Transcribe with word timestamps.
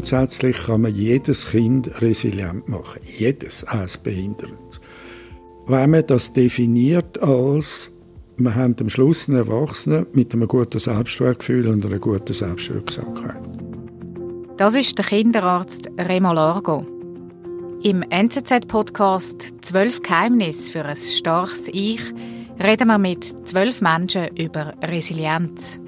Grundsätzlich 0.00 0.56
kann 0.64 0.80
man 0.80 0.94
jedes 0.94 1.50
Kind 1.50 2.00
resilient 2.00 2.66
machen. 2.70 3.02
Jedes, 3.04 3.64
als 3.64 3.98
behindert. 3.98 4.80
Wenn 5.66 5.90
man 5.90 6.06
das 6.06 6.32
definiert 6.32 7.22
als, 7.22 7.92
wir 8.38 8.54
haben 8.54 8.74
am 8.80 8.88
Schluss 8.88 9.28
einen 9.28 9.36
Erwachsenen 9.36 10.06
mit 10.14 10.32
einem 10.32 10.48
guten 10.48 10.78
Selbstwertgefühl 10.78 11.68
und 11.68 11.84
einer 11.84 11.98
guten 11.98 12.32
Selbstwirksamkeit. 12.32 13.42
Das 14.56 14.74
ist 14.74 14.96
der 14.96 15.04
Kinderarzt 15.04 15.90
Remo 15.98 16.32
Largo. 16.32 16.86
Im 17.82 18.00
NZZ-Podcast 18.00 19.48
«Zwölf 19.60 20.00
Geheimnisse 20.00 20.72
für 20.72 20.84
ein 20.86 20.96
starkes 20.96 21.68
Ich» 21.68 22.00
reden 22.58 22.88
wir 22.88 22.96
mit 22.96 23.46
zwölf 23.46 23.82
Menschen 23.82 24.34
über 24.34 24.72
Resilienz. 24.82 25.78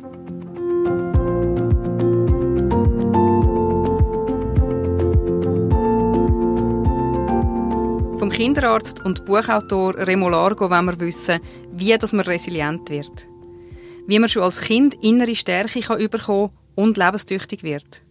Kinderarzt 8.43 8.99
und 9.05 9.25
Buchautor 9.25 9.97
Remo 9.97 10.29
Largo 10.29 10.69
wollen 10.69 10.87
wir 10.87 10.99
wissen, 10.99 11.39
wie 11.75 11.97
dass 11.97 12.13
man 12.13 12.25
resilient 12.25 12.91
wird. 12.91 13.29
Wie 14.09 14.19
man 14.19 14.29
schon 14.29 14.43
als 14.43 14.63
Kind 14.63 14.97
innere 15.01 15.37
Stärke 15.37 15.81
kann 15.81 16.11
bekommen 16.11 16.51
und 16.75 16.97
lebenstüchtig 16.97 17.63
wird. 17.63 18.03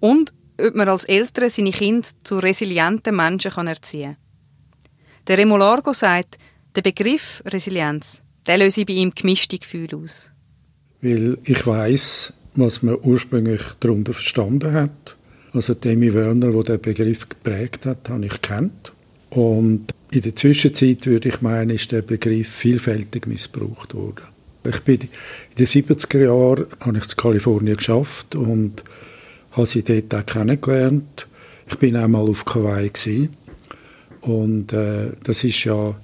Und 0.00 0.32
ob 0.58 0.74
man 0.74 0.88
als 0.88 1.04
Eltern 1.04 1.50
seine 1.50 1.70
Kinder 1.70 2.08
zu 2.24 2.38
resilienten 2.38 3.14
Menschen 3.14 3.50
kann 3.50 3.66
erziehen 3.66 4.14
kann. 4.14 4.96
Der 5.26 5.36
Remo 5.36 5.58
Largo 5.58 5.92
sagt, 5.92 6.38
der 6.74 6.80
Begriff 6.80 7.42
Resilienz, 7.44 8.22
der 8.46 8.56
löse 8.56 8.86
bei 8.86 8.94
ihm 8.94 9.12
gemischte 9.14 9.58
Gefühle 9.58 9.98
aus. 9.98 10.30
Weil 11.02 11.36
ich 11.44 11.66
weiß, 11.66 12.32
was 12.54 12.82
man 12.82 12.96
ursprünglich 13.02 13.60
darunter 13.80 14.14
verstanden 14.14 14.72
hat. 14.72 15.18
Also 15.52 15.74
Demi 15.74 16.14
Werner, 16.14 16.52
der 16.52 16.62
den 16.62 16.80
Begriff 16.80 17.28
geprägt 17.28 17.84
hat, 17.84 18.08
habe 18.08 18.24
ich 18.24 18.40
kennt. 18.40 18.94
Und 19.30 19.94
in 20.10 20.22
der 20.22 20.34
Zwischenzeit 20.34 21.06
würde 21.06 21.28
ich 21.28 21.40
meinen, 21.40 21.70
ist 21.70 21.92
der 21.92 22.02
Begriff 22.02 22.48
vielfältig 22.48 23.26
missbraucht 23.26 23.94
worden. 23.94 24.24
Ich 24.64 24.80
bin 24.80 25.00
in 25.00 25.08
den 25.58 25.66
70er 25.66 26.24
Jahren 26.24 26.66
habe 26.80 26.98
ich 26.98 27.04
in 27.04 27.16
Kalifornien 27.16 27.76
geschafft 27.76 28.34
und 28.34 28.82
habe 29.52 29.66
sie 29.66 29.82
dort 29.82 30.14
auch 30.14 30.26
kennengelernt. 30.26 31.26
Ich 31.68 31.78
bin 31.78 31.96
einmal 31.96 32.28
auf 32.28 32.44
Kauai 32.44 32.90
und 34.22 34.72
äh, 34.72 35.12
das 35.22 35.44
ist 35.44 35.64
ja 35.64 35.94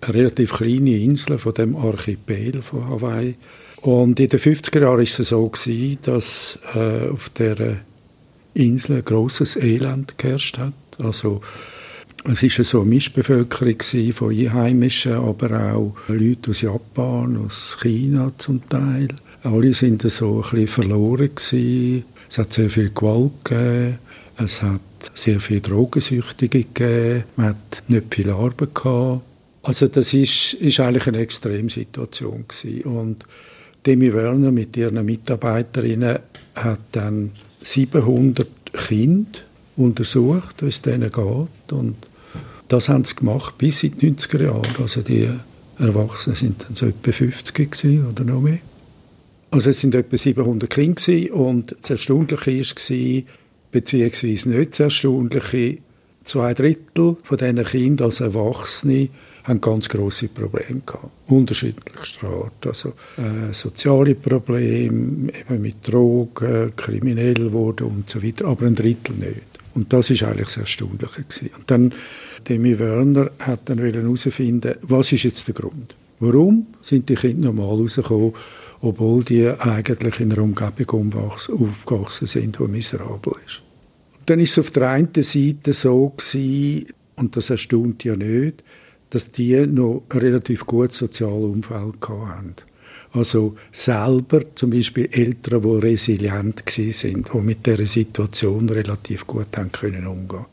eine 0.00 0.14
relativ 0.14 0.54
kleine 0.54 0.96
Insel 0.96 1.38
von 1.38 1.54
dem 1.54 1.76
Archipel 1.76 2.62
von 2.62 2.88
Hawaii. 2.88 3.34
Und 3.80 4.18
in 4.20 4.28
den 4.28 4.40
50er 4.40 4.80
Jahren 4.80 4.96
war 4.96 5.02
es 5.02 5.16
so 5.16 5.48
gewesen, 5.48 5.98
dass 6.02 6.58
äh, 6.74 7.08
auf 7.08 7.30
der 7.30 7.78
Insel 8.54 8.96
ein 8.96 9.04
grosses 9.04 9.56
Elend 9.56 10.18
geherrscht 10.18 10.58
hat. 10.58 10.74
Also 10.98 11.40
es 12.30 12.42
war 12.42 12.64
so 12.64 12.80
eine 12.82 12.90
Mischbevölkerung 12.90 14.12
von 14.12 14.30
Einheimischen, 14.30 15.14
aber 15.14 15.72
auch 15.72 15.94
Leute 16.08 16.50
aus 16.50 16.60
Japan, 16.60 17.38
aus 17.38 17.78
China 17.80 18.32
zum 18.36 18.68
Teil. 18.68 19.08
Alle 19.44 19.72
sind 19.72 20.02
so 20.02 20.42
ein 20.42 20.50
bisschen 20.50 20.68
verloren 20.68 21.30
gewesen. 21.34 22.04
Es 22.28 22.36
hat 22.36 22.52
sehr 22.52 22.68
viel 22.68 22.90
Gewalt 22.90 23.44
gegeben. 23.44 23.98
Es 24.36 24.62
hat 24.62 24.80
sehr 25.14 25.40
viele 25.40 25.62
Drogensüchtige 25.62 26.64
gegeben. 26.64 27.24
Man 27.36 27.48
hat 27.48 27.82
nicht 27.88 28.14
viel 28.14 28.30
Arbeit 28.30 28.74
gehabt. 28.74 29.22
Also 29.62 29.88
das 29.88 30.12
ist, 30.12 30.52
ist 30.54 30.80
eigentlich 30.80 31.06
eine 31.06 31.18
Extremsituation 31.18 32.44
gewesen. 32.46 32.82
Und 32.82 33.24
Demi 33.86 34.12
Werner 34.12 34.50
mit 34.50 34.76
ihren 34.76 35.02
Mitarbeiterinnen 35.04 36.18
hat 36.54 36.80
dann 36.92 37.30
700 37.62 38.46
Kinder 38.72 39.40
untersucht, 39.76 40.62
wie 40.62 40.68
es 40.68 40.82
denen 40.82 41.10
geht. 41.10 41.72
Und 41.72 41.96
das 42.68 42.88
haben 42.88 43.04
sie 43.04 43.16
gemacht 43.16 43.58
bis 43.58 43.82
in 43.82 43.96
die 43.98 44.12
90er 44.12 44.44
Jahre. 44.44 44.62
Also 44.80 45.02
die 45.02 45.28
Erwachsenen 45.78 46.36
sind 46.36 46.64
dann 46.64 46.74
so 46.74 46.86
etwa 46.86 47.12
50 47.12 47.54
gewesen, 47.54 48.06
oder 48.06 48.24
noch 48.24 48.40
mehr. 48.40 48.58
Also 49.50 49.70
es 49.70 49.80
sind 49.80 49.94
etwa 49.94 50.16
700 50.16 50.68
Kinder 50.68 51.34
und 51.34 51.74
das 51.80 51.90
Erstaunliche 51.90 52.52
war, 52.52 53.22
beziehungsweise 53.72 54.50
nicht 54.50 54.72
das 54.72 54.80
Erstaunliche, 54.80 55.78
zwei 56.22 56.52
Drittel 56.52 57.16
von 57.22 57.38
diesen 57.38 57.64
Kindern 57.64 58.06
als 58.06 58.20
Erwachsene 58.20 59.08
haben 59.44 59.60
ganz 59.62 59.88
große 59.88 60.28
Probleme 60.28 60.82
gehabt, 60.84 61.06
unterschiedlichster 61.26 62.28
Art. 62.28 62.66
Also 62.66 62.90
äh, 63.16 63.52
soziale 63.52 64.14
Probleme, 64.14 65.32
eben 65.32 65.62
mit 65.62 65.76
Drogen, 65.88 66.76
kriminell 66.76 67.50
wurden 67.50 67.86
und 67.86 68.10
so 68.10 68.22
weiter, 68.22 68.46
aber 68.46 68.66
ein 68.66 68.74
Drittel 68.74 69.14
nicht. 69.14 69.57
Und 69.78 69.92
das 69.92 70.10
ist 70.10 70.24
eigentlich 70.24 70.48
das 70.48 70.56
Erstaunliche 70.56 71.22
gewesen. 71.22 71.50
Und 71.56 71.70
dann 71.70 71.94
Demi 72.48 72.80
Werner 72.80 73.30
hat 73.38 73.68
dann 73.68 73.78
herausfinden, 73.78 74.74
was 74.82 75.12
ist 75.12 75.22
jetzt 75.22 75.46
der 75.46 75.54
Grund? 75.54 75.94
Warum 76.18 76.66
sind 76.82 77.08
die 77.08 77.14
Kinder 77.14 77.52
normal 77.52 77.76
rausgekommen, 77.76 78.32
obwohl 78.80 79.22
die 79.22 79.46
eigentlich 79.46 80.18
in 80.18 80.32
einer 80.32 80.42
Umgebung 80.42 81.12
aufgewachsen 81.14 82.26
sind, 82.26 82.58
die 82.58 82.64
miserabel 82.64 83.34
ist? 83.46 83.62
Und 84.18 84.28
dann 84.28 84.40
ist 84.40 84.50
es 84.50 84.58
auf 84.58 84.72
der 84.72 84.90
einen 84.90 85.10
Seite 85.14 85.72
so 85.72 86.08
gewesen, 86.08 86.86
und 87.14 87.36
das 87.36 87.50
erstaunt 87.50 88.02
ja 88.02 88.16
nicht, 88.16 88.64
dass 89.10 89.30
die 89.30 89.64
noch 89.64 90.02
ein 90.08 90.18
relativ 90.18 90.66
gutes 90.66 90.98
soziales 90.98 91.44
Umfeld 91.44 91.94
hatten. 92.08 92.54
Also 93.12 93.56
selber 93.72 94.42
zum 94.54 94.70
Beispiel 94.70 95.08
Eltern, 95.10 95.62
die 95.62 95.86
resilient 95.86 96.62
sind, 96.68 97.30
die 97.32 97.38
mit 97.38 97.66
der 97.66 97.86
Situation 97.86 98.68
relativ 98.68 99.26
gut 99.26 99.56
haben 99.56 99.72
können 99.72 100.06
umgehen. 100.06 100.44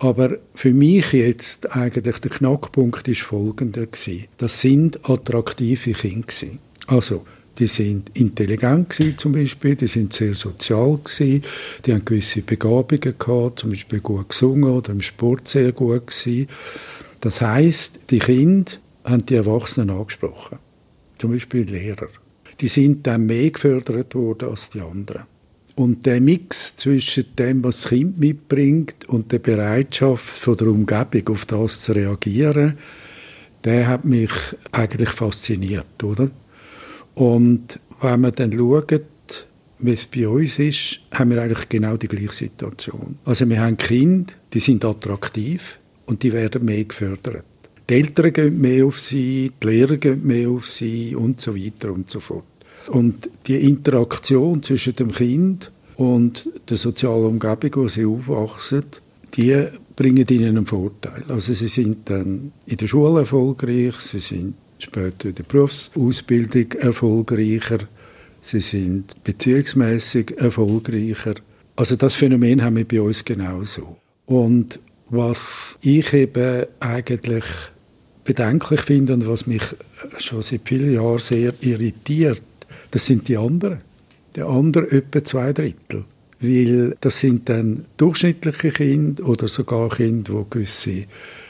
Aber 0.00 0.38
für 0.54 0.72
mich 0.72 1.12
jetzt 1.12 1.70
eigentlich 1.72 2.18
der 2.20 2.30
Knackpunkt 2.30 3.08
ist 3.08 3.20
folgender 3.20 3.86
gewesen. 3.86 4.26
Das 4.36 4.60
sind 4.60 5.08
attraktive 5.08 5.92
Kinder 5.92 6.26
gewesen. 6.26 6.58
Also 6.86 7.24
die 7.58 7.66
sind 7.66 8.10
intelligent 8.14 8.90
gewesen, 8.90 9.18
zum 9.18 9.32
Beispiel, 9.32 9.74
die 9.74 9.88
sind 9.88 10.12
sehr 10.12 10.34
sozial 10.34 10.98
gewesen, 10.98 11.42
die 11.84 11.92
haben 11.92 12.04
gewisse 12.04 12.42
Begabungen 12.42 13.14
gehabt, 13.18 13.58
zum 13.58 13.70
Beispiel 13.70 13.98
gut 13.98 14.28
gesungen 14.28 14.70
oder 14.70 14.92
im 14.92 15.02
Sport 15.02 15.48
sehr 15.48 15.72
gut 15.72 16.06
gewesen. 16.06 16.46
Das 17.20 17.40
heißt, 17.40 18.00
die 18.10 18.20
Kinder 18.20 18.72
haben 19.04 19.26
die 19.26 19.34
Erwachsenen 19.34 19.90
angesprochen. 19.90 20.58
Zum 21.18 21.32
Beispiel 21.32 21.62
Lehrer. 21.62 22.08
Die 22.60 22.68
sind 22.68 23.06
dann 23.06 23.26
mehr 23.26 23.50
gefördert 23.50 24.14
worden 24.14 24.48
als 24.48 24.70
die 24.70 24.80
anderen. 24.80 25.22
Und 25.76 26.06
der 26.06 26.20
Mix 26.20 26.74
zwischen 26.74 27.36
dem, 27.36 27.62
was 27.62 27.82
das 27.82 27.90
Kind 27.90 28.18
mitbringt 28.18 29.08
und 29.08 29.30
der 29.30 29.38
Bereitschaft 29.38 30.24
von 30.24 30.56
der 30.56 30.68
Umgebung 30.68 31.28
auf 31.28 31.46
das 31.46 31.82
zu 31.82 31.92
reagieren, 31.92 32.78
der 33.62 33.86
hat 33.86 34.04
mich 34.04 34.30
eigentlich 34.72 35.10
fasziniert, 35.10 36.02
oder? 36.02 36.30
Und 37.14 37.78
wenn 38.00 38.20
man 38.20 38.32
dann 38.32 38.52
schaut, 38.52 39.02
wie 39.80 39.92
es 39.92 40.06
bei 40.06 40.26
uns 40.26 40.58
ist, 40.58 41.00
haben 41.12 41.30
wir 41.30 41.42
eigentlich 41.42 41.68
genau 41.68 41.96
die 41.96 42.08
gleiche 42.08 42.32
Situation. 42.32 43.18
Also 43.24 43.48
wir 43.48 43.60
haben 43.60 43.76
Kinder, 43.76 44.32
die 44.52 44.60
sind 44.60 44.84
attraktiv 44.84 45.78
und 46.06 46.22
die 46.22 46.32
werden 46.32 46.64
mehr 46.64 46.84
gefördert. 46.84 47.44
Die 47.88 47.94
Eltern 47.94 48.32
gehen 48.32 48.60
mehr 48.60 48.84
auf 48.84 49.00
sie, 49.00 49.50
die 49.62 49.66
Lehrer 49.66 49.96
gehen 49.96 50.26
mehr 50.26 50.50
auf 50.50 50.68
sie 50.68 51.16
und 51.16 51.40
so 51.40 51.56
weiter 51.56 51.90
und 51.90 52.10
so 52.10 52.20
fort. 52.20 52.44
Und 52.88 53.30
die 53.46 53.56
Interaktion 53.56 54.62
zwischen 54.62 54.94
dem 54.96 55.10
Kind 55.10 55.70
und 55.96 56.50
der 56.68 56.76
sozialen 56.76 57.24
Umgebung, 57.24 57.84
wo 57.84 57.88
sie 57.88 58.04
aufwachsen, 58.04 58.84
die 59.34 59.66
bringen 59.96 60.26
ihnen 60.28 60.58
einen 60.58 60.66
Vorteil. 60.66 61.24
Also 61.28 61.54
sie 61.54 61.68
sind 61.68 62.08
dann 62.10 62.52
in 62.66 62.76
der 62.76 62.86
Schule 62.86 63.20
erfolgreich, 63.20 63.96
sie 63.96 64.20
sind 64.20 64.54
später 64.78 65.30
in 65.30 65.34
der 65.34 65.42
Berufsausbildung 65.44 66.72
erfolgreicher, 66.72 67.78
sie 68.40 68.60
sind 68.60 69.24
beziehungsmäßig 69.24 70.36
erfolgreicher. 70.38 71.34
Also 71.74 71.96
das 71.96 72.14
Phänomen 72.14 72.62
haben 72.62 72.76
wir 72.76 72.86
bei 72.86 73.00
uns 73.00 73.24
genauso. 73.24 73.96
Und 74.26 74.78
was 75.10 75.78
ich 75.80 76.12
eben 76.12 76.66
eigentlich 76.80 77.44
bedenklich 78.28 78.82
finde 78.82 79.14
und 79.14 79.26
was 79.26 79.46
mich 79.46 79.62
schon 80.18 80.42
seit 80.42 80.60
vielen 80.66 80.92
Jahren 80.92 81.16
sehr 81.16 81.54
irritiert, 81.62 82.42
das 82.90 83.06
sind 83.06 83.26
die 83.26 83.38
anderen. 83.38 83.80
Die 84.36 84.42
anderen 84.42 84.90
etwa 84.90 85.24
zwei 85.24 85.54
Drittel. 85.54 86.04
Weil 86.38 86.94
das 87.00 87.20
sind 87.20 87.48
dann 87.48 87.86
durchschnittliche 87.96 88.70
Kinder 88.70 89.26
oder 89.26 89.48
sogar 89.48 89.88
Kinder, 89.88 90.44
die 90.44 90.50
gewisse 90.50 91.04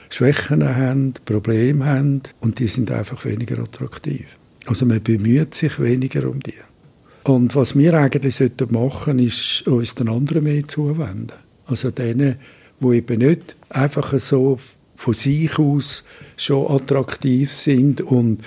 Schwächen 0.08 0.64
haben, 0.64 1.14
Probleme 1.24 1.84
haben 1.84 2.22
und 2.38 2.60
die 2.60 2.68
sind 2.68 2.92
einfach 2.92 3.24
weniger 3.24 3.58
attraktiv. 3.58 4.36
Also 4.66 4.86
man 4.86 5.02
bemüht 5.02 5.54
sich 5.54 5.80
weniger 5.80 6.30
um 6.30 6.38
die. 6.38 6.54
Und 7.24 7.56
was 7.56 7.76
wir 7.76 7.94
eigentlich 7.94 8.38
machen 8.70 9.18
sollten, 9.18 9.18
ist 9.18 9.66
uns 9.66 9.96
den 9.96 10.08
anderen 10.08 10.44
mehr 10.44 10.66
zuwenden. 10.68 11.32
Also 11.66 11.90
denen, 11.90 12.36
die 12.78 12.96
eben 12.96 13.18
nicht 13.18 13.56
einfach 13.68 14.16
so 14.20 14.56
von 14.98 15.14
sich 15.14 15.56
aus 15.60 16.02
schon 16.36 16.72
attraktiv 16.72 17.52
sind 17.52 18.00
und 18.00 18.42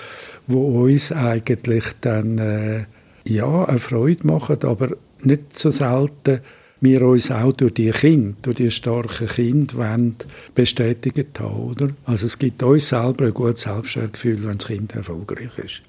wo 0.48 0.84
uns 0.84 1.14
eigentlich 1.14 1.86
dann 2.02 2.40
äh, 2.40 2.84
ja 3.24 3.64
eine 3.64 3.80
Freude 3.80 4.28
machen, 4.28 4.58
aber 4.64 4.90
nicht 5.22 5.58
so 5.58 5.72
selten 5.72 6.42
wir 6.82 7.04
uns 7.04 7.32
auch 7.32 7.54
durch 7.54 7.76
die 7.76 7.92
Kinder, 7.92 8.36
durch 8.42 8.58
die 8.58 8.70
starken 8.70 9.28
Kinder 9.28 9.98
bestätigt 10.54 11.40
haben, 11.40 11.56
oder? 11.56 11.90
Also 12.06 12.26
es 12.26 12.38
gibt 12.38 12.62
uns 12.64 12.90
selber 12.90 13.28
ein 13.28 13.34
gutes 13.34 13.62
Selbstwertgefühl, 13.62 14.44
wenn 14.44 14.58
das 14.58 14.68
Kind 14.68 14.94
erfolgreich 14.94 15.58
ist. 15.58 15.84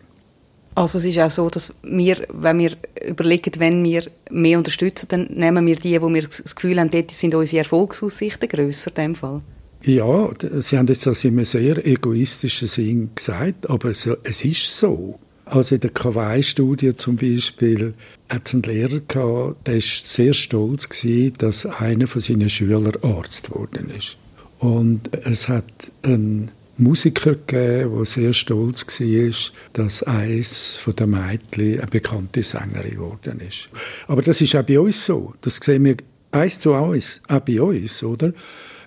Also 0.76 0.98
es 0.98 1.04
ist 1.06 1.18
auch 1.18 1.30
so, 1.30 1.50
dass 1.50 1.74
wir, 1.82 2.24
wenn 2.32 2.58
wir 2.60 2.72
überlegen, 3.04 3.52
wenn 3.58 3.82
wir 3.82 4.04
mehr 4.30 4.58
unterstützen, 4.58 5.06
dann 5.08 5.26
nehmen 5.34 5.66
wir 5.66 5.76
die, 5.76 6.00
wo 6.00 6.08
wir 6.08 6.22
das 6.22 6.54
Gefühl 6.54 6.78
haben, 6.78 6.90
dort 6.90 7.10
sind 7.10 7.34
unsere 7.34 7.58
Erfolgsaussichten 7.58 8.48
grösser 8.48 8.90
in 8.90 9.02
dem 9.02 9.14
Fall. 9.16 9.42
Ja, 9.84 10.30
Sie 10.60 10.78
haben 10.78 10.86
jetzt 10.86 11.06
das 11.06 11.24
einem 11.24 11.44
sehr 11.44 11.84
egoistischen 11.84 12.68
Sinn 12.68 13.10
gesagt, 13.14 13.68
aber 13.68 13.90
es, 13.90 14.08
es 14.22 14.44
ist 14.44 14.78
so. 14.78 15.18
Also 15.44 15.74
in 15.74 15.80
der 15.80 15.90
KW-Studie 15.90 16.94
zum 16.94 17.16
Beispiel 17.16 17.94
hat 18.28 18.46
es 18.46 18.54
einen 18.54 18.62
Lehrer 18.62 19.00
gehabt, 19.00 19.66
der 19.66 19.74
war 19.74 19.80
sehr 19.80 20.32
stolz 20.34 20.88
gewesen, 20.88 21.34
dass 21.38 21.66
einer 21.66 22.06
von 22.06 22.20
seinen 22.20 22.48
Schülern 22.48 22.92
Arzt 23.02 23.50
geworden 23.50 23.90
ist. 23.96 24.18
Und 24.60 25.10
es 25.24 25.48
hat 25.48 25.64
einen 26.02 26.52
Musiker 26.78 27.34
gegeben, 27.34 27.96
der 27.96 28.04
sehr 28.04 28.32
stolz 28.32 28.86
war, 28.86 29.52
dass 29.72 30.02
eines 30.04 30.76
von 30.76 30.94
den 30.94 31.10
Mädchen 31.10 31.80
eine 31.80 31.86
bekannte 31.88 32.42
Sängerin 32.42 32.92
geworden 32.92 33.40
ist. 33.40 33.68
Aber 34.06 34.22
das 34.22 34.40
ist 34.40 34.54
auch 34.54 34.62
bei 34.62 34.78
uns 34.78 35.04
so. 35.04 35.34
Das 35.40 35.56
sehen 35.56 35.84
wir 35.84 35.96
eins 36.30 36.60
zu 36.60 36.72
eins, 36.72 37.20
auch 37.28 37.40
bei 37.40 37.60
uns, 37.60 38.02
oder? 38.02 38.32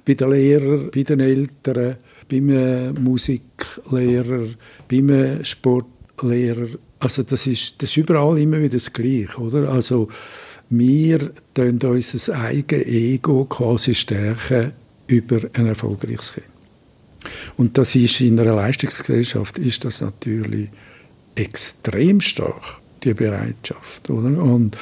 Bei 0.05 0.13
den 0.13 0.31
Lehrern, 0.31 0.91
bei 0.93 1.03
den 1.03 1.19
Eltern, 1.19 1.95
beim 2.29 2.93
Musiklehrer, 3.03 4.47
beim 4.89 5.43
Sportlehrer. 5.43 6.67
Also 6.99 7.23
das 7.23 7.47
ist, 7.47 7.81
das 7.81 7.89
ist 7.89 7.97
überall 7.97 8.39
immer 8.39 8.59
wieder 8.59 8.75
das 8.75 8.93
Gleiche, 8.93 9.37
oder? 9.37 9.69
Also 9.69 10.07
wir 10.69 11.31
tun 11.53 11.79
unser 11.83 12.39
eigenes 12.39 12.87
Ego 12.87 13.45
quasi 13.45 13.93
stärken 13.93 14.73
über 15.07 15.41
ein 15.53 15.67
erfolgreiches 15.67 16.33
Kind. 16.33 16.47
Und 17.57 17.77
das 17.77 17.95
ist 17.95 18.21
in 18.21 18.39
einer 18.39 18.55
Leistungsgesellschaft 18.55 19.57
ist 19.57 19.85
das 19.85 20.01
natürlich 20.01 20.69
extrem 21.35 22.21
stark, 22.21 22.81
die 23.03 23.13
Bereitschaft. 23.13 24.09
Oder? 24.09 24.41
Und 24.41 24.77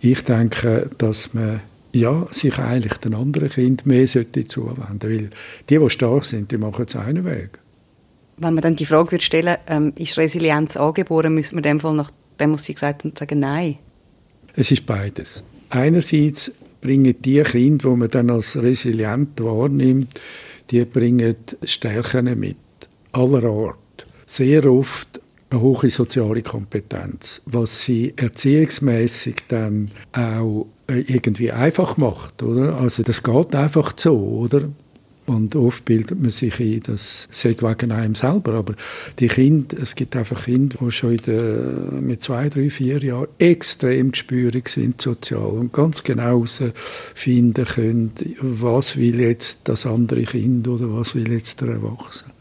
ich 0.00 0.22
denke, 0.22 0.90
dass 0.98 1.32
man 1.34 1.60
ja, 1.92 2.26
sich 2.30 2.58
eigentlich 2.58 2.94
den 2.98 3.14
anderen 3.14 3.50
Kindern 3.50 3.86
mehr 3.86 4.06
sollte 4.06 4.46
zuwenden 4.46 5.02
weil 5.02 5.30
die, 5.68 5.78
die 5.78 5.90
stark 5.90 6.24
sind, 6.24 6.50
die 6.50 6.56
machen 6.56 6.86
es 6.86 6.96
einen 6.96 7.24
Weg. 7.24 7.58
Wenn 8.38 8.54
man 8.54 8.62
dann 8.62 8.76
die 8.76 8.86
Frage 8.86 9.12
würde 9.12 9.24
stellen, 9.24 9.56
ähm, 9.66 9.92
ist 9.96 10.16
Resilienz 10.16 10.76
angeboren, 10.76 11.34
müsste 11.34 11.54
man 11.54 11.64
in 11.64 11.70
dem 11.70 11.80
Fall 11.80 11.94
nach 11.94 12.10
dem, 12.40 12.54
was 12.54 12.64
Sie 12.64 12.74
gesagt 12.74 13.04
haben, 13.04 13.14
sagen, 13.16 13.40
nein. 13.40 13.78
Es 14.54 14.70
ist 14.70 14.86
beides. 14.86 15.44
Einerseits 15.70 16.52
bringen 16.80 17.14
die 17.20 17.42
Kinder, 17.42 17.90
die 17.90 17.96
man 17.96 18.10
dann 18.10 18.30
als 18.30 18.60
resilient 18.60 19.42
wahrnimmt, 19.42 20.20
die 20.70 20.84
bringen 20.84 21.36
Stärken 21.62 22.38
mit, 22.38 22.56
aller 23.12 23.44
Art. 23.44 23.76
Sehr 24.26 24.64
oft 24.66 25.20
eine 25.52 25.60
hohe 25.60 25.90
soziale 25.90 26.42
Kompetenz, 26.42 27.42
was 27.44 27.82
sie 27.82 28.14
erziehungsmäßig 28.16 29.36
dann 29.48 29.90
auch 30.12 30.66
äh, 30.88 31.00
irgendwie 31.00 31.52
einfach 31.52 31.96
macht, 31.96 32.42
oder? 32.42 32.76
Also 32.76 33.02
das 33.02 33.22
geht 33.22 33.54
einfach 33.54 33.92
so, 33.96 34.16
oder? 34.16 34.62
Und 35.24 35.54
oft 35.54 35.84
bildet 35.84 36.20
man 36.20 36.30
sich 36.30 36.58
ein, 36.58 36.80
das 36.80 37.28
sei 37.30 37.50
wegen 37.50 37.92
einem 37.92 38.14
selber. 38.16 38.54
Aber 38.54 38.74
die 39.20 39.28
Kinder, 39.28 39.76
es 39.80 39.94
gibt 39.94 40.16
einfach 40.16 40.44
Kinder, 40.44 40.78
die 40.80 40.90
schon 40.90 41.16
der, 41.18 41.92
mit 42.00 42.20
zwei, 42.22 42.48
drei, 42.48 42.70
vier 42.70 42.98
Jahren 43.02 43.28
extrem 43.38 44.10
gespürig 44.10 44.68
sind 44.68 45.00
sozial 45.00 45.42
und 45.42 45.72
ganz 45.72 46.02
genau 46.02 46.44
herausfinden 46.44 47.64
können, 47.64 48.12
was 48.40 48.96
will 48.96 49.20
jetzt 49.20 49.68
das 49.68 49.86
andere 49.86 50.24
Kind 50.24 50.66
oder 50.66 50.92
was 50.92 51.14
will 51.14 51.30
jetzt 51.30 51.60
der 51.60 51.68
Erwachsene. 51.68 52.32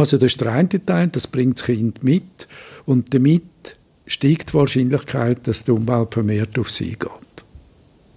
Also 0.00 0.16
das 0.16 0.32
ist 0.32 0.40
der 0.40 0.52
eine 0.52 0.68
Teil, 0.86 1.08
das 1.08 1.26
bringt 1.26 1.58
das 1.58 1.66
Kind 1.66 2.02
mit 2.02 2.48
und 2.86 3.12
damit 3.12 3.76
steigt 4.06 4.48
die 4.48 4.54
Wahrscheinlichkeit, 4.54 5.46
dass 5.46 5.64
die 5.64 5.72
Umwelt 5.72 6.14
vermehrt 6.14 6.58
auf 6.58 6.70
sie 6.70 6.92
geht. 6.92 7.10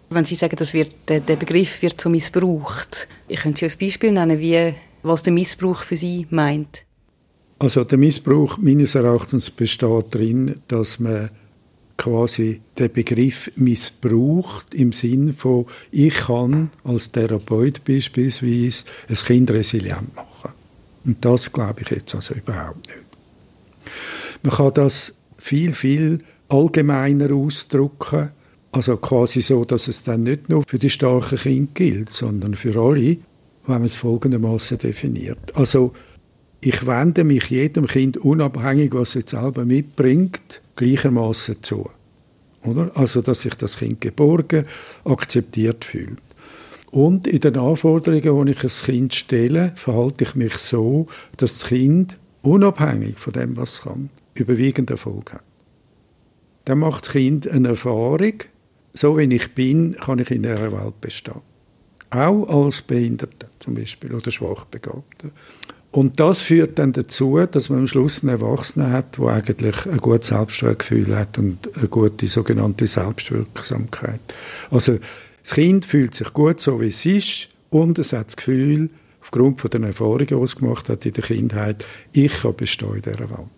Wenn 0.09 0.23
Sie 0.23 0.35
sagen, 0.35 0.55
das 0.55 0.73
wird, 0.73 0.91
der, 1.09 1.19
der 1.19 1.35
Begriff 1.35 1.81
wird 1.81 1.99
so 1.99 2.09
missbraucht, 2.09 3.09
ich 3.27 3.41
könnte 3.41 3.59
Sie 3.59 3.65
als 3.65 3.75
Beispiel 3.75 4.13
nennen, 4.13 4.39
wie, 4.39 4.73
was 5.01 5.23
der 5.23 5.33
Missbrauch 5.33 5.83
für 5.83 5.97
Sie 5.97 6.25
meint. 6.29 6.85
Also 7.59 7.83
der 7.83 7.97
Missbrauch 7.97 8.57
meines 8.59 8.95
Erachtens 8.95 9.51
besteht 9.51 10.05
darin, 10.11 10.61
dass 10.69 11.01
man 11.01 11.31
quasi 11.97 12.61
den 12.79 12.93
Begriff 12.93 13.51
missbraucht 13.57 14.73
im 14.73 14.93
Sinn 14.93 15.33
von 15.33 15.65
ich 15.91 16.13
kann 16.13 16.69
als 16.85 17.11
Therapeut 17.11 17.83
beispielsweise 17.83 18.85
ein 19.09 19.15
Kind 19.15 19.51
resilient 19.51 20.15
machen. 20.15 20.62
Und 21.05 21.23
das 21.23 21.51
glaube 21.51 21.81
ich 21.81 21.89
jetzt 21.89 22.15
also 22.15 22.33
überhaupt 22.33 22.87
nicht. 22.87 23.05
Man 24.41 24.53
kann 24.53 24.73
das 24.73 25.13
viel, 25.37 25.73
viel 25.73 26.19
allgemeiner 26.49 27.33
ausdrücken 27.33 28.31
also 28.73 28.97
quasi 28.97 29.41
so, 29.41 29.65
dass 29.65 29.87
es 29.87 30.03
dann 30.03 30.23
nicht 30.23 30.49
nur 30.49 30.63
für 30.67 30.79
die 30.79 30.89
starken 30.89 31.37
Kinder 31.37 31.71
gilt, 31.75 32.09
sondern 32.09 32.55
für 32.55 32.75
alle, 32.75 33.01
wenn 33.01 33.19
man 33.67 33.83
es 33.83 33.95
folgendermaßen 33.95 34.79
definiert. 34.79 35.55
Also 35.55 35.93
ich 36.59 36.87
wende 36.87 37.23
mich 37.23 37.51
jedem 37.51 37.85
Kind 37.85 38.17
unabhängig, 38.17 38.93
was 38.93 39.15
es 39.15 39.25
selber 39.29 39.63
mitbringt, 39.63 40.61
gleichermaßen 40.75 41.61
zu. 41.61 41.87
Oder? 42.63 42.89
Also, 42.95 43.21
dass 43.21 43.41
sich 43.41 43.53
das 43.53 43.77
Kind 43.77 44.01
geborgen, 44.01 44.65
akzeptiert 45.05 45.85
fühlt. 45.85 46.17
Und 46.93 47.25
in 47.25 47.39
den 47.39 47.57
Anforderungen, 47.57 48.45
die 48.45 48.51
ich 48.51 48.63
ein 48.63 48.85
Kind 48.85 49.15
stelle, 49.15 49.71
verhalte 49.73 50.25
ich 50.25 50.35
mich 50.35 50.53
so, 50.57 51.07
dass 51.37 51.57
das 51.57 51.69
Kind 51.69 52.19
unabhängig 52.43 53.17
von 53.17 53.33
dem, 53.33 53.57
was 53.57 53.73
es 53.73 53.81
kann, 53.81 54.11
überwiegend 54.35 54.91
Erfolg 54.91 55.33
hat. 55.33 55.41
Dann 56.65 56.77
macht 56.77 57.07
das 57.07 57.13
Kind 57.13 57.47
eine 57.47 57.69
Erfahrung, 57.69 58.33
so 58.93 59.17
wie 59.17 59.23
ich 59.23 59.55
bin, 59.55 59.95
kann 59.95 60.19
ich 60.19 60.29
in 60.29 60.43
dieser 60.43 60.71
Welt 60.71 61.01
bestehen. 61.01 61.41
Auch 62.11 62.47
als 62.47 62.83
Behinderter 62.83 63.47
zum 63.57 63.73
Beispiel 63.73 64.13
oder 64.13 64.29
Schwachbegabter. 64.29 65.31
Und 65.89 66.19
das 66.19 66.41
führt 66.41 66.77
dann 66.77 66.93
dazu, 66.93 67.39
dass 67.49 67.69
man 67.69 67.79
am 67.79 67.87
Schluss 67.87 68.21
einen 68.21 68.39
Erwachsenen 68.39 68.91
hat, 68.91 69.17
der 69.17 69.29
eigentlich 69.29 69.87
ein 69.87 69.97
gutes 69.97 70.27
Selbstwertgefühl 70.27 71.17
hat 71.17 71.39
und 71.39 71.75
eine 71.75 71.87
gute 71.87 72.27
sogenannte 72.27 72.85
Selbstwirksamkeit. 72.85 74.21
Also 74.69 74.99
das 75.43 75.51
Kind 75.51 75.85
fühlt 75.85 76.15
sich 76.15 76.33
gut 76.33 76.59
so, 76.59 76.79
wie 76.81 76.87
es 76.87 77.05
ist 77.05 77.49
und 77.69 77.99
es 77.99 78.13
hat 78.13 78.27
das 78.27 78.37
Gefühl, 78.37 78.89
aufgrund 79.21 79.59
von 79.61 79.69
den 79.69 79.83
Erfahrungen, 79.83 80.25
die 80.25 80.33
es 80.33 80.55
gemacht 80.55 80.89
hat 80.89 81.05
in 81.05 81.11
der 81.11 81.23
Kindheit, 81.23 81.85
ich 82.13 82.41
kann 82.41 82.55
bestehen 82.55 82.95
in 82.95 83.01
dieser 83.01 83.29
Welt. 83.29 83.49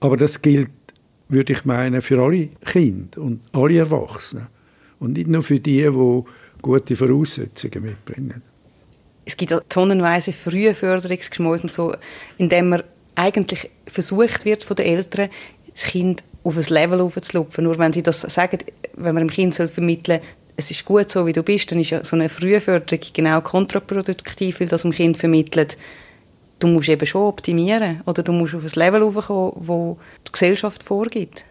Aber 0.00 0.16
das 0.16 0.40
gilt, 0.42 0.70
würde 1.28 1.52
ich 1.52 1.64
meinen, 1.64 2.02
für 2.02 2.22
alle 2.22 2.48
Kinder 2.64 3.20
und 3.20 3.40
alle 3.52 3.78
Erwachsenen. 3.78 4.46
Und 5.00 5.12
nicht 5.12 5.28
nur 5.28 5.42
für 5.42 5.60
die, 5.60 5.82
die 5.82 6.22
gute 6.62 6.96
Voraussetzungen 6.96 7.82
mitbringen. 7.82 8.42
Es 9.24 9.36
gibt 9.36 9.54
tonnenweise 9.68 10.32
frühe 10.32 10.74
Förderungsgeschmäuse 10.74 11.64
und 11.64 11.74
so, 11.74 11.94
indem 12.38 12.70
man 12.70 12.82
eigentlich 13.14 13.70
versucht 13.86 14.44
wird 14.44 14.64
von 14.64 14.76
den 14.76 14.86
Eltern, 14.86 15.28
das 15.72 15.84
Kind 15.84 16.24
auf 16.44 16.56
ein 16.56 16.64
Level 16.68 17.00
aufzulupfen. 17.00 17.64
Nur 17.64 17.78
wenn 17.78 17.92
sie 17.92 18.02
das 18.02 18.22
sagen, 18.22 18.58
wenn 18.94 19.14
man 19.14 19.26
dem 19.26 19.30
Kind 19.30 19.54
vermitteln 19.54 20.20
soll, 20.20 20.28
es 20.58 20.72
ist 20.72 20.84
gut 20.84 21.08
so, 21.08 21.24
wie 21.24 21.32
du 21.32 21.44
bist, 21.44 21.70
dann 21.70 21.78
ist 21.78 21.94
so 22.04 22.16
eine 22.16 22.28
Frühförderung 22.28 23.00
genau 23.12 23.40
kontraproduktiv, 23.40 24.58
weil 24.58 24.66
das 24.66 24.82
dem 24.82 24.90
Kind 24.90 25.16
vermittelt, 25.16 25.78
du 26.58 26.66
musst 26.66 26.88
eben 26.88 27.06
schon 27.06 27.22
optimieren 27.22 28.00
oder 28.06 28.24
du 28.24 28.32
musst 28.32 28.56
auf 28.56 28.64
ein 28.64 28.70
Level 28.74 29.04
aufkommen, 29.04 29.52
wo 29.54 29.98
die 30.26 30.32
Gesellschaft 30.32 30.82
vorgibt. 30.82 31.44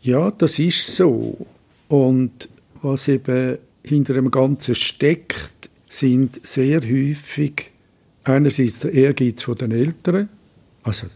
Ja, 0.00 0.32
das 0.32 0.58
ist 0.58 0.96
so. 0.96 1.46
Und 1.86 2.48
was 2.82 3.06
eben 3.06 3.58
hinter 3.84 4.14
dem 4.14 4.32
Ganzen 4.32 4.74
steckt, 4.74 5.70
sind 5.88 6.44
sehr 6.44 6.80
häufig 6.80 7.70
einerseits 8.24 8.80
der 8.80 8.92
Ehrgeiz 8.92 9.46
der 9.46 9.70
Eltern, 9.70 10.28
also 10.82 11.06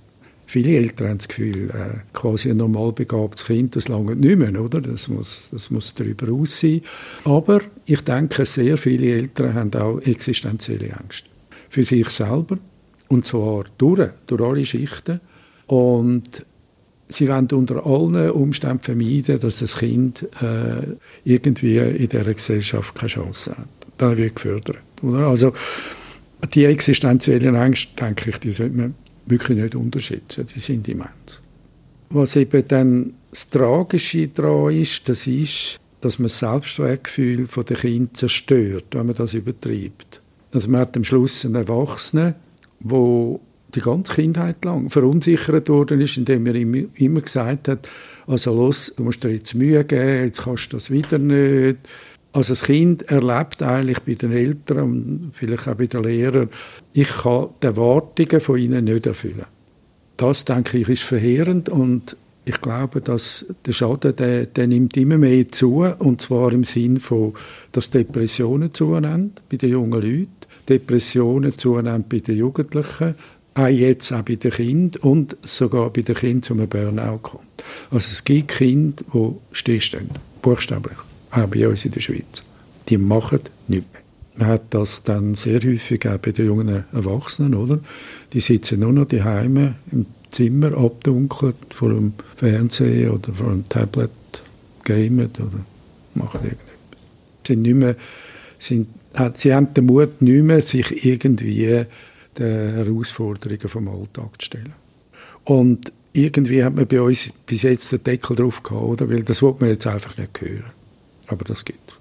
Viele 0.49 0.77
Eltern 0.77 1.09
haben 1.09 1.19
das 1.19 1.27
Gefühl, 1.27 1.71
äh, 1.71 1.99
quasi 2.13 2.51
ein 2.51 2.59
normal 2.59 2.93
begabtes 2.93 3.47
Kind, 3.47 3.75
das 3.75 3.89
lange 3.89 4.15
nicht 4.15 4.39
mehr, 4.39 4.61
oder? 4.61 4.81
Das 4.81 5.09
muss, 5.09 5.51
das 5.51 5.71
muss 5.71 5.95
darüber 5.95 6.33
aus 6.33 6.61
sein. 6.61 6.83
Aber 7.25 7.61
ich 7.85 8.01
denke, 8.03 8.45
sehr 8.45 8.77
viele 8.77 9.13
Eltern 9.13 9.55
haben 9.55 9.75
auch 9.75 9.99
existenzielle 9.99 10.91
Ängste. 11.03 11.29
Für 11.69 11.83
sich 11.83 12.09
selber. 12.11 12.59
Und 13.09 13.27
zwar 13.27 13.65
durch, 13.77 14.11
durch 14.29 14.41
alle 14.41 14.65
Schichten. 14.65 15.21
Und 15.67 16.47
sie 17.09 17.29
wollen 17.29 17.49
unter 17.51 17.85
allen 17.85 18.31
Umständen 18.31 18.83
vermeiden, 18.83 19.41
dass 19.41 19.59
das 19.59 19.77
Kind 19.77 20.29
äh, 20.41 20.95
irgendwie 21.25 21.79
in 21.79 22.09
dieser 22.09 22.33
Gesellschaft 22.33 22.95
keine 22.95 23.09
Chance 23.09 23.51
hat. 23.51 23.69
Das 23.99 24.17
wird 24.17 24.37
gefördert. 24.37 24.79
Oder? 25.03 25.27
Also 25.27 25.53
die 26.55 26.67
existenziellen 26.67 27.57
Ängste, 27.57 27.97
denke 27.97 28.31
ich, 28.31 28.39
die 28.39 28.51
sollte 28.51 28.77
man 28.77 28.95
wirklich 29.27 29.59
nicht 29.59 29.75
unterschätzen. 29.75 30.47
Die 30.55 30.61
sind 30.61 30.89
immens. 30.89 31.41
Was 32.11 32.37
eben 32.37 32.67
dann 32.69 33.15
das 33.31 33.49
Tragische 33.49 34.29
daran 34.29 34.73
ist, 34.73 35.09
das 35.09 35.27
ist, 35.27 35.79
dass 36.01 36.19
man 36.19 36.27
das 36.27 36.39
Selbstwertgefühl 36.39 37.47
der 37.47 37.77
Kinder 37.77 38.15
zerstört, 38.15 38.87
wenn 38.93 39.07
man 39.07 39.17
das 39.17 39.35
übertreibt. 39.35 40.21
Also 40.53 40.69
man 40.69 40.81
hat 40.83 40.97
am 40.97 41.05
Schluss 41.05 41.45
einen 41.45 41.57
Erwachsenen, 41.57 42.35
der 42.81 43.41
die 43.75 43.81
ganze 43.81 44.15
Kindheit 44.15 44.65
lang 44.65 44.89
verunsichert 44.89 45.69
worden 45.69 46.01
ist, 46.01 46.17
indem 46.17 46.47
er 46.47 46.55
ihm 46.55 46.89
immer 46.95 47.21
gesagt 47.21 47.69
hat, 47.69 47.89
also 48.27 48.55
los, 48.55 48.93
du 48.97 49.03
musst 49.03 49.23
dir 49.23 49.31
jetzt 49.31 49.55
Mühe 49.55 49.85
geben, 49.85 50.25
jetzt 50.25 50.45
kannst 50.45 50.73
du 50.73 50.77
das 50.77 50.91
wieder 50.91 51.19
nicht. 51.19 51.79
Also 52.37 52.51
das 52.51 52.65
Kind 52.65 53.01
erlebt 53.11 53.63
eigentlich 53.63 54.01
bei 54.01 54.13
den 54.13 54.31
Eltern 54.31 54.79
und 54.83 55.31
vielleicht 55.33 55.67
auch 55.69 55.75
bei 55.75 55.87
den 55.87 56.03
Lehrern, 56.03 56.51
ich 56.93 57.09
kann 57.09 57.49
die 57.63 57.67
Erwartungen 57.67 58.41
von 58.43 58.59
ihnen 58.59 58.85
nicht 58.85 59.07
erfüllen. 59.07 59.47
Das, 60.19 60.45
denke 60.45 60.77
ich, 60.77 60.87
ist 60.87 61.03
verheerend 61.03 61.71
und 61.71 62.15
ich 62.45 62.61
glaube, 62.61 63.01
dass 63.01 63.47
der 63.65 63.73
Schaden 63.73 64.15
der, 64.17 64.45
der 64.45 64.67
nimmt 64.67 64.99
immer 64.99 65.17
mehr 65.17 65.49
zu 65.49 65.79
und 65.99 66.21
zwar 66.21 66.53
im 66.53 66.65
Sinn 66.65 66.99
von, 66.99 67.33
dass 67.73 67.89
Depressionen 67.89 68.75
zunehmen 68.75 69.33
bei 69.51 69.57
den 69.57 69.71
jungen 69.71 69.93
Leuten, 70.03 70.29
Depressionen 70.69 71.57
zunehmen 71.57 72.05
bei 72.07 72.19
den 72.19 72.37
Jugendlichen, 72.37 73.15
auch 73.55 73.67
jetzt 73.69 74.13
auch 74.13 74.21
bei 74.21 74.35
den 74.35 74.51
Kindern 74.51 75.01
und 75.01 75.39
sogar 75.43 75.89
bei 75.89 76.03
den 76.03 76.15
Kindern 76.15 76.43
zu 76.43 76.53
einem 76.53 76.69
Burnout 76.69 77.21
kommt. 77.23 77.65
Also 77.91 78.13
es 78.13 78.23
gibt 78.25 78.49
Kinder, 78.49 79.03
die 79.15 79.33
stillstehen, 79.53 80.11
buchstäblich, 80.43 80.99
auch 81.31 81.47
bei 81.49 81.69
uns 81.69 81.85
in 81.85 81.93
der 81.93 82.01
Schweiz. 82.01 82.43
Die 82.89 82.99
machen 82.99 83.41
nichts 83.69 83.93
mehr. 83.93 84.03
Man 84.39 84.49
hat 84.49 84.75
das 84.75 85.03
dann 85.03 85.35
sehr 85.35 85.61
häufig 85.61 86.07
auch 86.07 86.19
bei 86.19 86.31
den 86.31 86.47
jungen 86.47 86.85
Erwachsenen, 86.93 87.55
oder? 87.55 87.81
Die 88.35 88.41
sitzen 88.41 88.81
nur 88.81 88.93
noch 88.93 89.07
daheim 89.07 89.75
im 89.91 90.07
Zimmer 90.31 90.77
abdunkelt 90.77 91.57
vor 91.71 91.89
dem 91.89 92.13
Fernsehen 92.37 93.11
oder 93.11 93.33
vor 93.33 93.51
dem 93.51 93.67
Tablet, 93.69 94.11
gamen 94.85 95.31
oder 95.39 95.65
machen 96.15 96.41
irgendetwas. 96.43 96.67
Sind 97.47 97.63
nicht 97.63 97.77
mehr, 97.77 97.97
sind, 98.59 98.89
sie 99.35 99.55
haben 99.55 99.73
den 99.73 99.87
Mut 99.87 100.21
nicht 100.21 100.43
mehr, 100.43 100.61
sich 100.61 101.07
irgendwie 101.07 101.87
den 102.37 102.75
Herausforderungen 102.75 103.69
vom 103.69 103.89
Alltag 103.89 104.41
zu 104.41 104.47
stellen. 104.47 104.75
Und 105.45 105.93
irgendwie 106.13 106.63
hat 106.63 106.75
man 106.75 106.87
bei 106.87 107.01
uns 107.01 107.33
bis 107.47 107.63
jetzt 107.63 107.93
den 107.93 108.05
Deckel 108.05 108.37
drauf 108.37 108.63
gehabt, 108.63 108.83
oder? 108.83 109.09
Weil 109.09 109.23
das 109.23 109.41
wollte 109.41 109.61
man 109.61 109.71
jetzt 109.71 109.87
einfach 109.87 110.17
nicht 110.19 110.41
hören. 110.41 110.76
Aber 111.27 111.45
das 111.45 111.65
gibt's. 111.65 111.99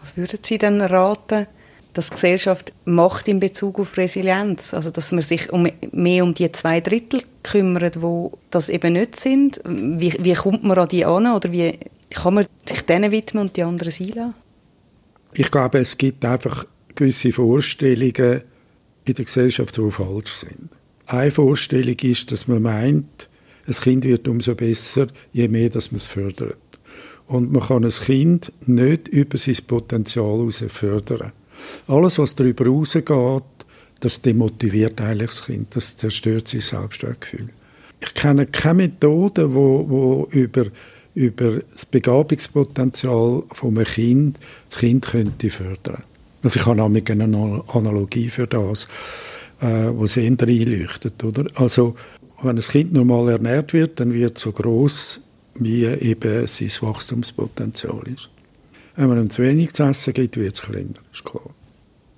Was 0.00 0.16
würden 0.16 0.40
Sie 0.42 0.58
denn 0.58 0.80
raten, 0.80 1.46
dass 1.92 2.08
die 2.08 2.14
Gesellschaft 2.14 2.72
macht 2.84 3.28
in 3.28 3.40
Bezug 3.40 3.78
auf 3.78 3.96
Resilienz? 3.96 4.74
Also, 4.74 4.90
dass 4.90 5.12
man 5.12 5.22
sich 5.22 5.52
um, 5.52 5.68
mehr 5.92 6.24
um 6.24 6.34
die 6.34 6.50
zwei 6.52 6.80
Drittel 6.80 7.22
kümmert, 7.42 8.02
wo 8.02 8.32
das 8.50 8.68
eben 8.68 8.94
nicht 8.94 9.16
sind? 9.16 9.60
Wie, 9.64 10.16
wie 10.18 10.34
kommt 10.34 10.64
man 10.64 10.78
an 10.78 10.88
die 10.88 11.04
an? 11.04 11.26
Oder 11.26 11.52
wie 11.52 11.78
kann 12.10 12.34
man 12.34 12.46
sich 12.68 12.82
denen 12.82 13.12
widmen 13.12 13.44
und 13.44 13.56
die 13.56 13.62
anderen 13.62 13.92
sein 13.92 14.34
Ich 15.34 15.50
glaube, 15.50 15.78
es 15.78 15.96
gibt 15.96 16.24
einfach 16.24 16.66
gewisse 16.94 17.32
Vorstellungen 17.32 18.42
in 19.04 19.14
der 19.14 19.24
Gesellschaft, 19.24 19.76
die 19.76 19.90
falsch 19.90 20.32
sind. 20.32 20.70
Eine 21.06 21.30
Vorstellung 21.30 21.96
ist, 22.02 22.32
dass 22.32 22.48
man 22.48 22.62
meint, 22.62 23.28
ein 23.66 23.74
Kind 23.74 24.04
wird 24.04 24.26
umso 24.28 24.54
besser, 24.54 25.06
je 25.32 25.48
mehr 25.48 25.68
dass 25.68 25.92
man 25.92 25.98
es 25.98 26.06
fördert. 26.06 26.56
Und 27.32 27.50
man 27.50 27.62
kann 27.62 27.82
ein 27.82 27.90
Kind 27.90 28.52
nicht 28.66 29.08
über 29.08 29.38
sein 29.38 29.56
Potenzial 29.66 30.36
heraus 30.36 30.62
fördern. 30.68 31.32
Alles, 31.86 32.18
was 32.18 32.34
darüber 32.34 32.64
hinausgeht, 32.64 33.42
das 34.00 34.20
demotiviert 34.20 35.00
eigentlich 35.00 35.30
das 35.30 35.46
Kind, 35.46 35.74
das 35.74 35.96
zerstört 35.96 36.48
sein 36.48 36.60
Selbstwertgefühl. 36.60 37.48
Ich 38.00 38.12
kenne 38.12 38.46
keine 38.46 38.82
Methode, 38.82 39.54
wo, 39.54 39.88
wo 39.88 40.28
über, 40.30 40.66
über 41.14 41.60
das 41.72 41.86
Begabungspotenzial 41.86 43.44
von 43.50 43.78
einem 43.78 43.86
Kind 43.86 44.38
das 44.68 44.80
Kind 44.80 45.06
könnte 45.06 45.48
fördern. 45.48 46.02
Also 46.42 46.60
ich 46.60 46.66
habe 46.66 46.82
nämlich 46.82 47.10
eine 47.10 47.62
Analogie 47.68 48.28
für 48.28 48.46
das, 48.46 48.88
äh, 49.62 49.88
wo 49.88 50.04
eher 50.04 50.26
einleuchtet, 50.26 51.24
oder? 51.24 51.46
Also 51.54 51.94
wenn 52.42 52.58
ein 52.58 52.62
Kind 52.62 52.92
normal 52.92 53.30
ernährt 53.30 53.72
wird, 53.72 54.00
dann 54.00 54.12
wird 54.12 54.36
es 54.36 54.42
so 54.42 54.52
groß 54.52 55.20
wie 55.54 55.84
eben 55.84 56.46
sein 56.46 56.70
Wachstumspotenzial 56.80 58.02
ist. 58.14 58.30
Wenn 58.96 59.08
man 59.08 59.18
ihm 59.18 59.30
zu 59.30 59.42
wenig 59.42 59.72
zu 59.72 59.84
essen 59.84 60.12
gibt, 60.12 60.36
wird 60.36 60.54
es 60.54 60.62
kleiner, 60.62 60.88
ist 61.12 61.24
klar. 61.24 61.50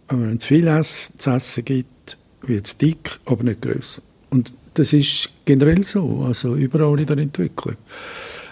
Wenn 0.09 0.21
man 0.21 0.33
ihm 0.33 0.41
zu 0.41 0.49
viel 0.49 0.83
zu 0.83 1.31
essen 1.31 1.65
gibt, 1.65 2.19
wird 2.43 2.67
es 2.67 2.77
dick, 2.77 3.19
aber 3.25 3.45
nicht 3.45 3.63
grösser. 3.63 4.03
Und 4.31 4.55
das 4.75 4.93
ist 4.93 5.31
generell 5.45 5.85
so, 5.85 6.25
also 6.27 6.57
überall 6.57 6.99
in 6.99 7.07
der 7.07 7.19
Entwicklung. 7.19 7.77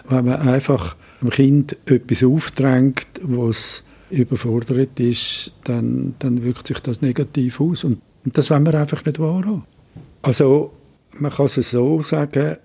Wenn 0.08 0.24
man 0.24 0.40
einfach 0.40 0.96
dem 1.20 1.30
Kind 1.30 1.76
etwas 1.86 2.22
aufdrängt, 2.22 3.06
was 3.22 3.84
überfordert 4.10 5.00
ist, 5.00 5.54
dann, 5.64 6.14
dann 6.18 6.44
wirkt 6.44 6.66
sich 6.66 6.80
das 6.80 7.02
negativ 7.02 7.60
aus. 7.60 7.84
Und, 7.84 8.00
das 8.24 8.50
wollen 8.50 8.64
wir 8.64 8.74
einfach 8.74 9.04
nicht 9.04 9.18
wahrhaben. 9.18 9.64
Also, 10.22 10.72
man 11.18 11.32
kann 11.32 11.46
es 11.46 11.54
so 11.54 12.00
sagen, 12.02 12.56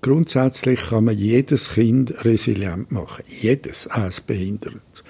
grundsätzlich 0.00 0.88
kann 0.88 1.04
man 1.04 1.16
jedes 1.16 1.70
Kind 1.74 2.24
resilient 2.24 2.90
machen. 2.92 3.24
Jedes, 3.28 3.86
als 3.88 4.20
Behindertes. 4.20 5.04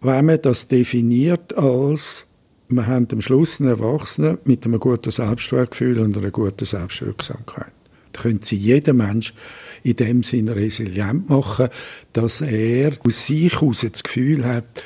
Wenn 0.00 0.26
man 0.26 0.40
das 0.40 0.68
definiert 0.68 1.56
als, 1.56 2.26
wir 2.68 2.86
haben 2.86 3.08
am 3.10 3.20
Schluss 3.20 3.60
einen 3.60 3.70
Erwachsenen 3.70 4.38
mit 4.44 4.64
einem 4.64 4.78
guten 4.78 5.10
Selbstwertgefühl 5.10 5.98
und 5.98 6.16
einer 6.16 6.30
guten 6.30 6.64
Selbstwirksamkeit. 6.64 7.72
Da 8.12 8.22
können 8.22 8.42
Sie 8.42 8.56
jeden 8.56 8.96
Mensch 8.98 9.34
in 9.82 9.96
dem 9.96 10.22
Sinne 10.22 10.54
resilient 10.54 11.28
machen, 11.28 11.68
dass 12.12 12.40
er 12.40 12.92
aus 13.04 13.26
sich 13.26 13.52
heraus 13.52 13.86
das 13.90 14.02
Gefühl 14.02 14.44
hat, 14.44 14.82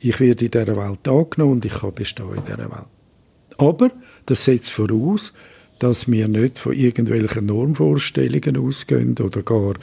ich 0.00 0.18
werde 0.20 0.44
in 0.44 0.50
dieser 0.50 0.76
Welt 0.76 1.06
angenommen 1.06 1.52
und 1.52 1.64
ich 1.64 1.74
kann 1.74 1.94
bestehen 1.94 2.34
in 2.34 2.44
dieser 2.44 2.58
Welt. 2.58 2.86
Aber 3.58 3.90
das 4.26 4.44
setzt 4.44 4.72
voraus, 4.72 5.32
dass 5.82 6.08
wir 6.08 6.28
nicht 6.28 6.60
von 6.60 6.74
irgendwelchen 6.74 7.46
Normvorstellungen 7.46 8.56
ausgehen 8.56 9.16
oder 9.18 9.42
gar 9.42 9.74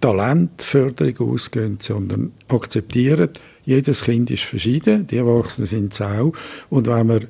Talentförderung 0.00 1.32
ausgehen, 1.32 1.78
sondern 1.80 2.30
akzeptieren, 2.46 3.30
jedes 3.64 4.04
Kind 4.04 4.30
ist 4.30 4.44
verschieden, 4.44 5.08
die 5.08 5.16
Erwachsenen 5.16 5.66
sind 5.66 5.92
es 5.92 6.00
auch. 6.00 6.32
Und 6.70 6.86
wenn 6.86 7.08
wir 7.08 7.20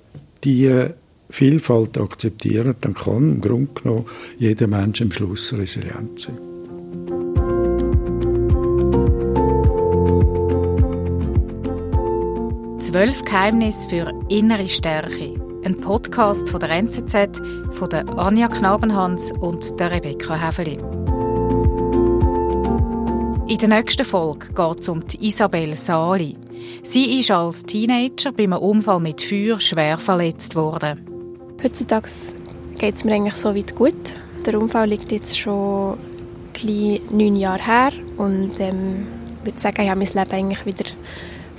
diese 0.45 0.95
Vielfalt 1.31 1.97
akzeptieren, 1.97 2.75
dann 2.83 2.93
kann 2.93 3.37
im 3.37 3.41
Grunde 3.41 3.73
genommen 3.75 4.05
jeder 4.37 4.67
Mensch 4.67 5.00
am 5.00 5.12
Schluss 5.12 5.55
resilient 5.55 6.19
sein. 6.19 6.39
Zwölf 12.81 13.25
Geheimnisse 13.25 13.89
für 13.89 14.12
innere 14.29 14.69
Stärke. 14.69 15.39
Ein 15.62 15.79
Podcast 15.79 16.49
von 16.49 16.59
der 16.59 16.71
NZZ, 16.71 17.38
von 17.73 17.90
der 17.90 18.09
Anja 18.19 18.49
Knabenhans 18.49 19.31
und 19.40 19.79
der 19.79 19.90
Rebecca 19.90 20.35
Häfeli. 20.35 20.79
In 23.47 23.59
der 23.59 23.69
nächsten 23.69 24.07
Folge 24.07 24.47
geht 24.55 24.81
es 24.81 24.88
um 24.88 25.07
die 25.07 25.29
Isabel 25.29 25.76
Sali. 25.76 26.38
Sie 26.83 27.19
ist 27.19 27.31
als 27.31 27.62
Teenager 27.64 28.33
bei 28.33 28.45
einem 28.45 28.59
Unfall 28.59 29.00
mit 29.00 29.21
Feuer 29.21 29.61
schwer 29.61 29.99
verletzt 29.99 30.57
worden. 30.57 31.00
Heutzutage 31.62 32.09
geht 32.79 32.97
es 32.97 33.05
mir 33.05 33.12
eigentlich 33.12 33.35
so 33.35 33.55
weit 33.55 33.76
gut. 33.76 34.14
Der 34.47 34.59
Unfall 34.59 34.88
liegt 34.88 35.12
jetzt 35.12 35.38
schon 35.38 35.99
neun 37.11 37.37
Jahre 37.37 37.62
her 37.62 37.93
und 38.17 38.52
ähm, 38.61 39.07
ich 39.40 39.47
würde 39.47 39.61
sagen, 39.61 39.83
ich 39.83 39.90
habe 39.90 40.00
mein 40.00 40.09
Leben 40.09 40.33
eigentlich 40.33 40.64
wieder 40.64 40.90